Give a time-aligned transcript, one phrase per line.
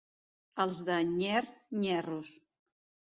[0.63, 1.41] Els de Nyer,
[1.83, 2.33] nyerros.